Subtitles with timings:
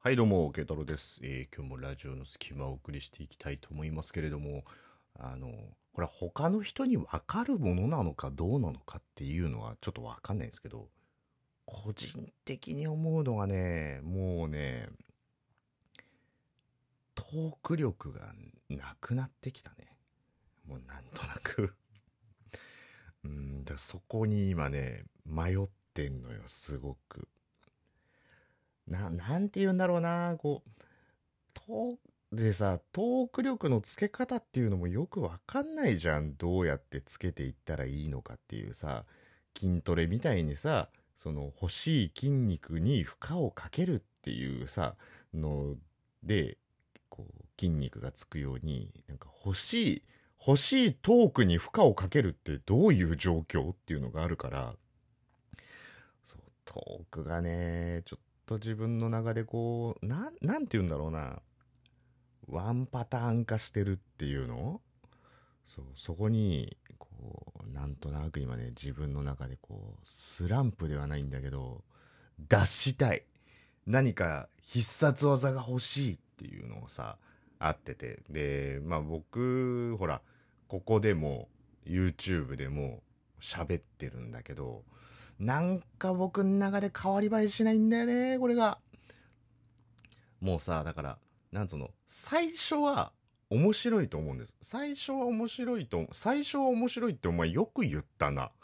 [0.00, 4.62] はいどうも、慶太郎です、えー今日もラジオの隙間をお送りしていきたいと思いますけれども、
[5.18, 5.48] あの、
[5.92, 10.88] これは他の人に分かるものなのかどうなのかっていうのはちょっと分かんないんですけど、
[11.64, 14.88] 個人的に思うのがね、もうね、
[17.16, 18.32] トーク力が
[18.68, 19.88] なくなってきたね。
[20.64, 21.74] もうなんとなく。
[23.24, 27.26] うん、だそこに今ね、迷ってんのよ、すごく。
[28.88, 30.70] な、なんて言うんだろうな、こう、
[31.54, 31.96] トー
[32.32, 36.36] でさ、トーク力のつけ方っていうのもよくわかんないじゃん。
[36.36, 39.04] どうやってつけていったらいいのかっていうさ、
[39.58, 44.94] 筋トレみたいにさ、その欲しい筋肉に負荷をかけるっていうさ、
[45.32, 45.76] の
[46.22, 46.58] で、
[47.08, 50.02] こう、筋肉がつくように、なんか欲しい、
[50.46, 54.74] 欲しいトークに負荷をかけるってどういう状況っていうのがあるから、
[56.22, 61.42] そう、トークがね、ちょっと自分の中でこう、な、なんて言うんだろうな。
[62.48, 64.80] ワンパターン化してるっていうの？
[65.66, 71.84] そう、そこに、こう、なんとなく今ね、自分の中でこう、スランプではないんだけど、
[72.48, 73.24] 脱したい。
[73.86, 77.18] 何か必殺技が欲しいっていうのをさ、
[77.58, 78.22] あってて。
[78.30, 80.22] で、まあ僕、ほら、
[80.68, 81.48] ここでも、
[81.86, 83.02] YouTube でも
[83.40, 84.84] 喋ってるんだけど、
[85.38, 88.78] なんか僕の中で変わり映えしないんだよね、これが。
[90.40, 91.18] もうさ、だから、
[91.52, 93.12] なんつうの、最初は
[93.50, 94.56] 面白いと思うんです。
[94.60, 98.50] 最初は面白いと、最初は面白いってお前よく言ったな。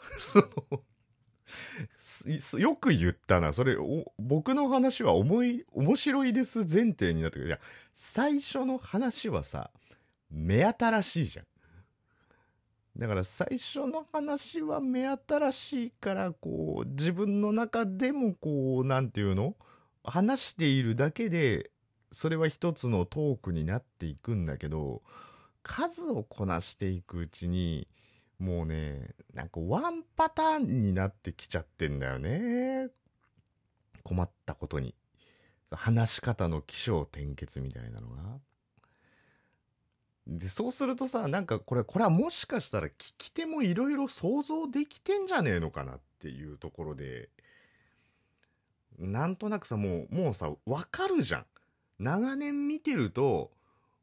[2.59, 3.53] よく言ったな。
[3.53, 3.77] それ、
[4.19, 7.47] 僕の話は思い、面白いです前提になってくる。
[7.47, 7.59] いや、
[7.93, 9.71] 最初の話はさ、
[10.29, 11.45] 目新しいじゃん。
[12.97, 19.55] だから最初の話は目新しいから、こう、自分の中でもこう、なんていうの
[20.03, 21.71] 話しているだけで、
[22.11, 25.01] それは一つのトークになっていくんだけど、
[25.61, 27.89] 数をこなしていくうちに、
[28.39, 32.89] もうね、なんかワンパターンになってきちゃってんだよね。
[34.03, 34.95] 困ったことに。
[35.71, 38.39] 話し方の起承転結みたいなのが。
[40.27, 47.29] で、そうするとさ、なんかこれ、これはもしかしたら聞き手もいろいろ想像できてんじゃねえのかなっていうところで、
[48.97, 51.45] なんとなくさ、もう、もうさ、わかるじゃん。
[51.99, 53.51] 長年見てると、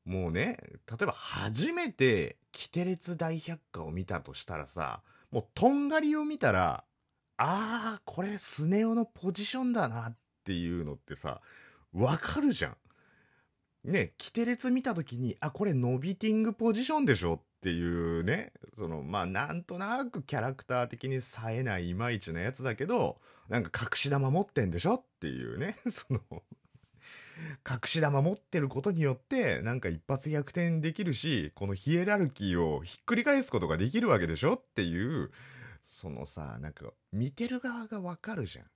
[0.04, 0.58] もうね、
[0.90, 6.84] 例えば初めて、キテレツ大百科を見たとしたらさ、もうとんがりを見たら、
[7.38, 11.40] あー、これスネ夫のポジションだなっていうのってさ、
[11.92, 12.76] わかるじゃん。
[13.84, 26.20] ね、キテレツ見たときに、あ、これノビティングポジションでしょっていうね、その、まあ、なんとなくキャラクター的に冴えないいまいちなやつだけど、なんか隠し玉持ってんでしょっていうね、 その、
[27.68, 35.30] 隠し玉持ってることによって、なんか一発逆転できるし、このヒエラルキーをひっくり返すことができるわけでしょっていう、
[35.80, 38.66] そのさ、なんか、見てる側がわかるじゃん。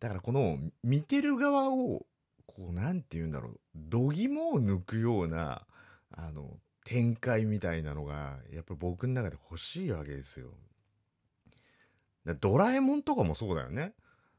[0.00, 2.06] だからこの、見てる側を、
[2.46, 5.66] こう、なんて言うんだろう、度肝を抜くような、
[6.10, 10.50] あの、展開みたいなのが、やっぱり僕の中で欲しいわけですよ。
[12.40, 13.92] ドラえもんとかもそうだよね。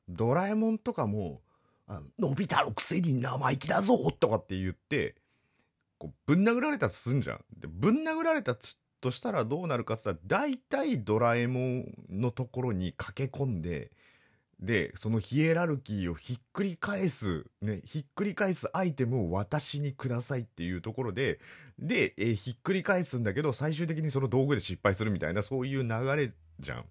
[0.07, 1.41] ドラえもんとかも、
[1.87, 5.15] あのび太のくせに生意気だぞとかって言って、
[5.97, 7.39] こうぶん殴られたとすんじゃん。
[7.57, 8.55] で、ぶん殴られた
[9.01, 13.91] としたらどうなるかって言ったら、大体ドラえもんのところに駆け込んで、
[14.59, 21.39] で、そのヒエラルキーをひっくり返す、ね、ひっくり返すアイテムを私にくださいっていうところで、
[21.77, 26.85] で、えーひっくり返すんだけど、最終的にその道具で失敗するみたいな、そういう流れじゃん。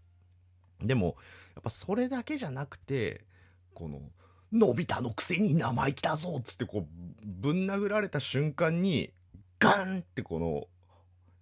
[0.87, 1.17] でも、
[1.55, 3.25] やっぱそれだけじゃなくて、
[3.73, 4.01] この、
[4.53, 6.87] のび太のくせに生意気だぞっつってこう、
[7.25, 9.11] ぶん殴られた瞬間に、
[9.59, 10.67] ガンってこの、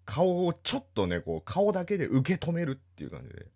[0.04, 3.47] 顔をちょっとね、こう、顔だけで受け止めるっていう感じで。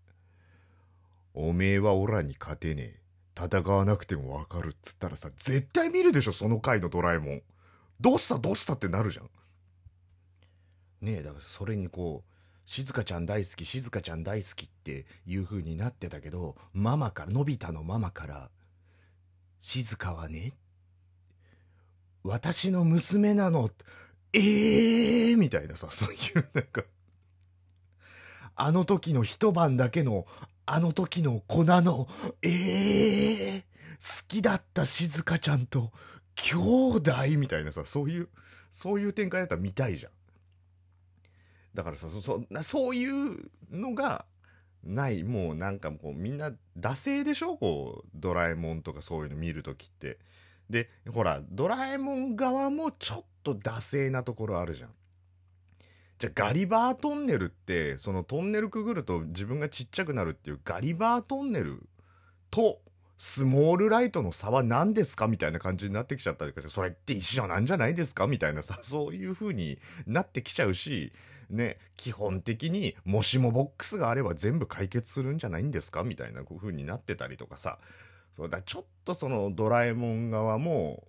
[1.38, 3.00] おめえはオラに勝てねえ。
[3.38, 7.42] 戦わなくてもわかるっつったらさ、絶対見るでしょ、その回のドラえもん。
[8.00, 9.28] どうしたどうしたってなるじゃん。
[11.02, 12.32] ねえ、だからそれにこう、
[12.64, 18.50] 静香ちゃん大好き、静香ちゃん大好きっていう風になってたけど、ママから、のび太のママから、
[19.60, 20.54] 静香はね、
[22.22, 23.70] 私の娘なの、
[24.32, 26.82] ええー、みたいなさ、そういうなんか、
[28.54, 30.26] あの時の一晩だけの、
[30.66, 32.08] あの時の粉の、
[32.42, 35.92] ええー、好きだった静香ちゃんと、
[36.34, 36.56] 兄
[36.96, 38.28] 弟みたいなさ、そういう、
[38.70, 40.12] そういう展開だったら見たいじゃん。
[41.72, 44.26] だからさ、そ、そ、そういうのが、
[44.84, 47.56] ない、もうなんかこうみんな、惰性でしょ？
[47.56, 50.18] こう、ドラえもんとかそういうの見るときって。
[50.70, 54.90] で、ほら、ドラえもん側もちょっと惰性なところあるじゃん。
[56.18, 61.88] じゃガリバートンネルって、そのトンネルくぐると自分がちっちゃくなるっていうガリバートンネル
[62.50, 62.80] と
[63.18, 71.12] スモールライトの差は何ですかみたいな感じになってきちゃったりとか、それって一緒なんじゃないですかみたいなさ、そういう風になってきちゃうし、
[71.50, 77.78] ね、基本的にもしもボックスがあれば全部解決するんじゃないんですかみたいな風になってたりとかさ、
[78.34, 81.02] そうだ、ちょっとそのドラえもん側も、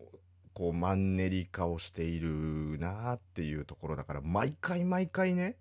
[0.58, 5.56] こうマンネリ化をしているなっていうところだから、毎回毎回ね、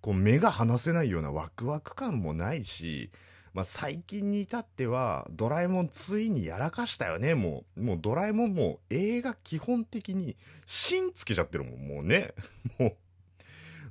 [0.00, 3.10] こう目が離せないようなワクワク感もないし、
[3.52, 7.82] まあ、最近に至っては、ドラえもんついにやらかしたよね、もう。
[7.82, 10.36] もうドラえもんもう映画基本的に
[10.66, 12.32] 芯つけちゃってるもん、もうね。
[12.78, 12.94] も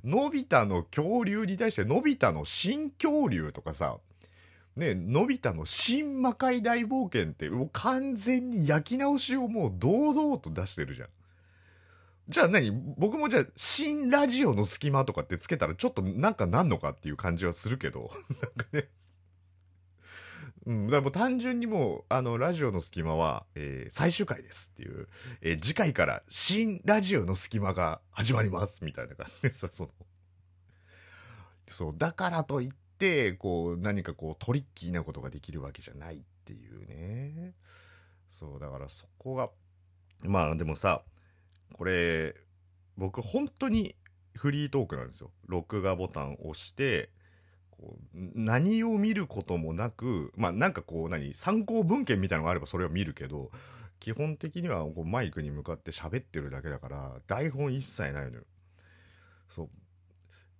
[0.02, 3.98] う、のび太の恐竜に対して、のび太の新恐竜とかさ、
[4.78, 11.08] ね、のび太の新魔界大冒険って、もう完全に焼き直しをもう堂々と出してるじゃん。
[12.28, 12.70] じゃあ何？
[12.96, 18.10] 僕もじゃあ、新ラジオの隙間とかってつけたらちょっとなんかなんのかっていう感じはするけど、
[18.42, 18.88] なんかね。
[20.66, 25.08] うん、だからもう単純にもう、あの、ラジオの隙間は、えー最終回ですっていう、
[25.40, 29.90] えー次回から新ラジオの隙間が始まりますみたいな感じでさ、その、
[31.66, 32.87] そう、だからといって、
[33.38, 37.54] こう、何かこう、トリッキーなことができるわけじゃないっていうね。
[38.28, 39.50] そう、だからそこが、
[40.20, 41.02] まあでもさ、
[41.74, 42.34] これ、
[42.96, 43.94] 僕本当に
[44.34, 45.30] フリートークなんですよ。
[45.46, 47.10] 録画ボタンを押して、
[47.70, 53.50] こう何を見ることもなく、まあなんかこう何、参考文献みたいのがあればそれを見るけど、
[54.00, 58.44] 基本的にはこうマイクに向かって喋ってるだけだから、台本一切ないのよ。
[59.48, 59.68] そう。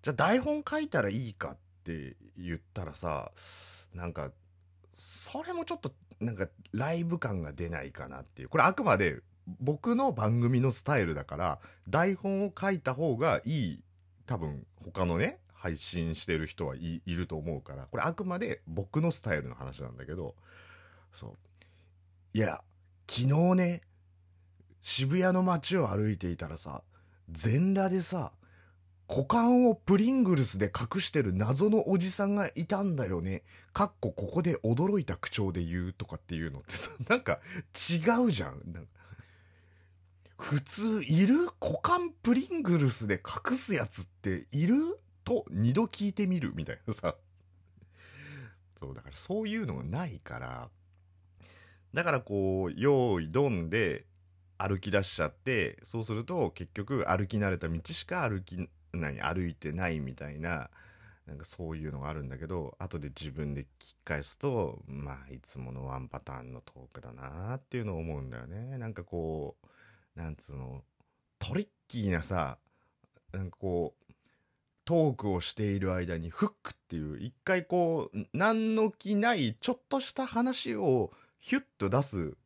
[0.03, 1.59] じゃあ台本書いたらいいかっ
[1.89, 3.33] って言ったらさ、
[3.95, 4.31] なんか、
[4.93, 8.49] それもちょっとなんかライブ感が出ないかなっていう。
[8.49, 9.21] これあくまで
[9.61, 11.59] 僕の番組のスタイルだから、
[11.89, 13.85] 台本を書いた方がいい、
[14.27, 20.35] 多分他のね、配信してる人はいると思うから、これあくまで僕のスタイルの話なんだけど、
[21.13, 21.37] そう。
[22.35, 22.63] いや、
[23.09, 23.83] 昨日ね、
[24.83, 26.83] 渋谷の街を歩いていたらさ、
[27.31, 28.33] 全裸でさ、
[29.09, 33.43] 股間をプリングルスで隠してる謎のおじさんがいたんだよね。
[33.73, 37.41] かっこここで驚いた口調で言うとかっていうのってさ、 なんか
[37.91, 37.97] 違
[38.27, 38.61] うじゃん。
[38.71, 38.91] なんか
[40.37, 43.21] 普通いる股間プリングルスで
[43.51, 44.99] 隠すやつっている？
[45.25, 47.17] と二度聞いてみるみたいなさ。
[48.77, 50.71] そう、だからそういうのがないから、
[51.93, 54.07] だからこう、用意ドンで
[54.57, 60.71] 歩き出しちゃって、そうすると結局歩き慣れた道しか歩き、何、歩いてないみたいな、
[61.27, 68.79] なんかそういうのがあるんだけど、後で自分で聞き返すと、まあ、いつものワンパターンのトークだなっていうのを思うんだよね。
[68.79, 69.57] なんかこ
[70.17, 70.83] う、なんつうの、
[71.39, 72.59] トリッキーなさ、
[73.33, 74.13] なんかこう、
[74.87, 82.37] トークをしている間にフックっていう、一回こう、何の気ないちょっとした話をヒュッと出す、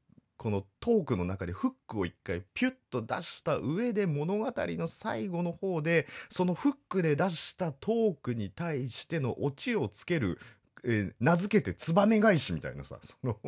[0.42, 10.40] このトークの中でフックを一回ピュッと出した上で物語の最後の方で、そのフックで出したトークに対してのオチをつける、
[10.82, 13.38] えー名付けてツバメ返しみたいなさ、その、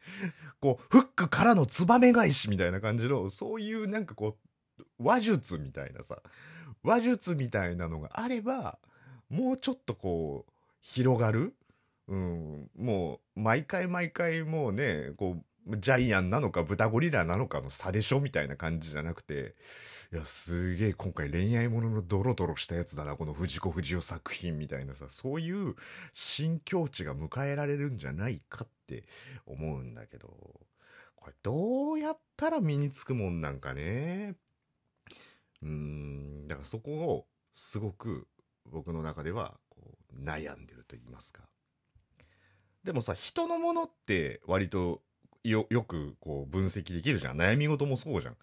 [0.60, 4.38] こう、フックからのツバメ返しみたいな感じの、そういうなんかこ
[4.78, 6.22] う、話術みたいなさ、
[6.82, 8.78] 話術みたいなのがあれば、
[9.28, 11.54] もうちょっとこう、広がる。
[12.08, 19.54] うん、もう、毎回毎回もうね、こう、ジャイアンなのか豚ゴリラなのかの差でしょみたいな感じじゃなくて、
[20.12, 25.74] いや、すげえ今回恋愛もののドロドロしたやつだな、この藤子不二雄作品みたいなさ、そういう
[26.12, 29.04] 新境地が迎えられるんじゃないかって
[29.46, 30.28] 思うんだけど、
[31.16, 34.34] これどうやったら身につくもんなんかね？
[35.62, 38.28] うーん、だからそこをすごく
[38.66, 41.40] 僕の中ではこう悩んでると言いますか。
[42.84, 45.00] でもさ、人のものって割と
[45.44, 47.40] よ、よくこう分析できるじゃん。
[47.40, 48.36] 悩み事もそうじゃん。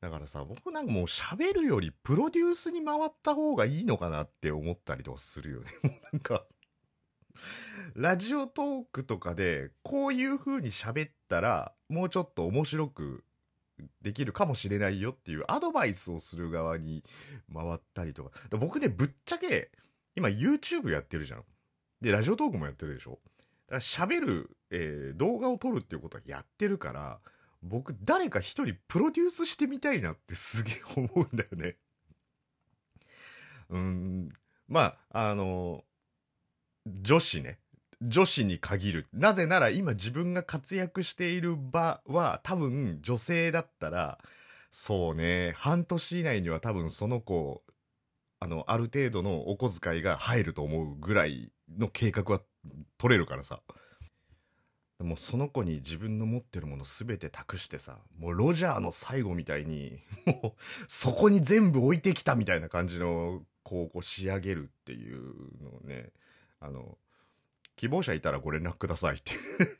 [0.00, 5.66] だからさ、僕なんかもう喋るよりプロデュースに回った方がいいのかなって思ったりとかするよね。
[5.82, 6.44] もうなんか、
[7.94, 13.24] ラジオトークとかでこういう風に喋ったらもうちょっと面白く
[14.02, 17.02] できるかもしれないよっていうアドバイスをする側に
[17.52, 18.30] 回ったりとか。
[18.48, 19.70] か僕ね、ぶっちゃけ
[20.14, 21.44] 今 YouTube やってるじゃん。
[22.00, 23.20] で、ラジオトークもやってるでしょ。
[23.80, 27.20] 喋る、えー動画を撮るっていうことはやってるから、
[27.62, 31.76] 僕誰か一人プロデュースしてみたいなって すげえ思うんだよね。
[33.70, 34.28] うん、
[34.68, 35.84] まあ、あの、
[36.86, 37.58] 女子ね。
[38.02, 39.06] 女子に限る。
[39.14, 44.18] なぜなら今自分が活躍している場は多分女性だったら、
[44.70, 47.62] そうね、半年以内には多分その子、
[48.40, 52.42] あの、ある程度のお小遣いが入ると思うぐらいの計画は
[52.98, 53.60] 取れるからさ。
[55.00, 65.22] もうその子に自分の持ってるもの全て託してさ、もうロジャーの最後みたいに、もうそこに全部置いてきたみたいな感じの、こう、こう仕上げるっていう
[65.62, 66.10] のをね、
[66.60, 66.96] あの、
[67.76, 69.32] 希望者いたらご連絡くださいって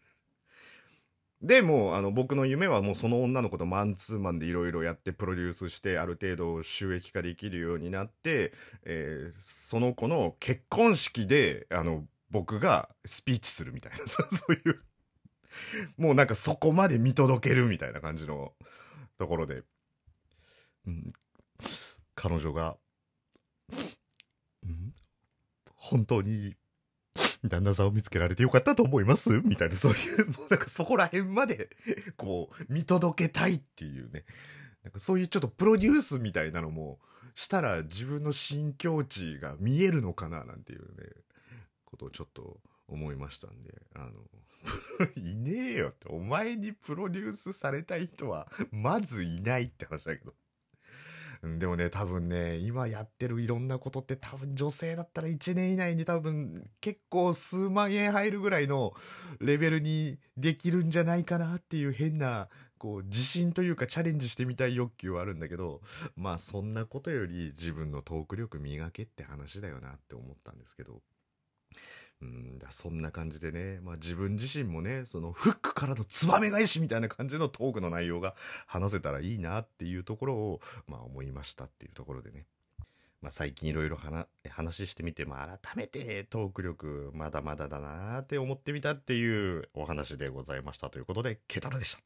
[1.40, 8.52] で、もう、あの、僕の夢はもうその女の子とマンツーマンでいろいろやってプロデュースして、ある程度収益化できるようになって、
[8.84, 14.82] えー、その子の結婚式で、あの、僕がスピーチするみたいな、 そういう。
[15.96, 18.52] もうなんかそこまで見届けるみたいな感じの
[19.18, 19.62] ところで、
[20.84, 21.12] うん、
[22.16, 22.76] 彼女が、
[24.66, 24.92] ん、
[25.76, 26.56] 本当に
[27.44, 29.30] 旦那さんを見つけられてよかったと思います？
[29.44, 31.70] みたいな、そういう、もうなんかそこら辺まで、
[32.16, 34.24] こう、見届けたいっていうね。
[34.82, 36.98] なんかそういうちょっとプロデュースみたいなのも、
[37.36, 40.44] したら自分の新境地が見えるのかな？
[40.44, 40.86] なんていうね、
[41.94, 44.10] ことをちょっと思いましたんで、あの、
[45.16, 50.34] いねえよって、お前にプロデュースされたい人は、まずいないって話だけど。
[51.58, 58.94] でもね、多分ね、今やってるいろんなことって多分女性だったら1年以内に多分結構数万円入るぐらいの
[59.40, 62.48] レベルにできるんじゃないかなっていう変な、
[62.78, 65.82] こう自信というかチャレンジしてみたい欲求はあるんだけど、
[66.16, 71.02] まあそんなことより自分のトーク力磨けって話だよなって思ったんですけど。
[72.22, 78.34] うん、そんな感じでね、まあ自分自身もね、そのフックからのツバメ返しみたいな感じのトークの内容が
[78.66, 82.46] 話せたらいいなっていうところを、まあ思いましたっていうところでね。
[83.20, 83.98] まあ最近いろいろ
[84.50, 92.02] 話してみて、まあ改めてトーク力まだまだだなって思ってみたっていうお話でございましたということで、ケタロでした。